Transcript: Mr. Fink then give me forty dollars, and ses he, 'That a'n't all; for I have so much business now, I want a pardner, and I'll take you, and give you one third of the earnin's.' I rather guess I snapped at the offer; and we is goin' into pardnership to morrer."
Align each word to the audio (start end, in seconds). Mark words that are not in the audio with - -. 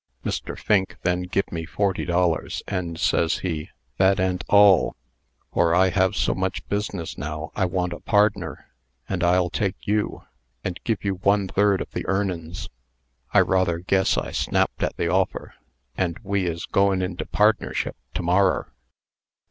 Mr. 0.25 0.57
Fink 0.57 0.95
then 1.03 1.21
give 1.21 1.51
me 1.51 1.63
forty 1.63 2.05
dollars, 2.05 2.63
and 2.67 2.99
ses 2.99 3.37
he, 3.41 3.69
'That 3.99 4.19
a'n't 4.19 4.43
all; 4.49 4.95
for 5.53 5.75
I 5.75 5.89
have 5.89 6.15
so 6.15 6.33
much 6.33 6.67
business 6.69 7.19
now, 7.19 7.51
I 7.55 7.65
want 7.65 7.93
a 7.93 7.99
pardner, 7.99 8.65
and 9.07 9.23
I'll 9.23 9.51
take 9.51 9.75
you, 9.85 10.23
and 10.63 10.79
give 10.85 11.05
you 11.05 11.17
one 11.17 11.47
third 11.47 11.81
of 11.81 11.91
the 11.91 12.07
earnin's.' 12.07 12.67
I 13.31 13.41
rather 13.41 13.77
guess 13.77 14.17
I 14.17 14.31
snapped 14.31 14.81
at 14.81 14.97
the 14.97 15.07
offer; 15.07 15.53
and 15.95 16.17
we 16.23 16.47
is 16.47 16.65
goin' 16.65 17.03
into 17.03 17.27
pardnership 17.27 17.95
to 18.15 18.23
morrer." 18.23 18.73